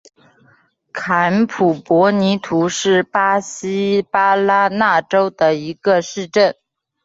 [0.91, 6.55] 坎普博尼图是巴西巴拉那州的一个市镇。